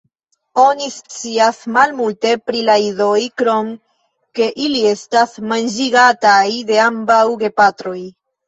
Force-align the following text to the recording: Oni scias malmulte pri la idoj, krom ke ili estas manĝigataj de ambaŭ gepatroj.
Oni 0.61 0.85
scias 0.93 1.59
malmulte 1.75 2.31
pri 2.47 2.63
la 2.71 2.77
idoj, 2.85 3.19
krom 3.43 3.69
ke 4.39 4.49
ili 4.69 4.83
estas 4.95 5.39
manĝigataj 5.53 6.45
de 6.73 6.83
ambaŭ 6.89 7.23
gepatroj. 7.47 7.99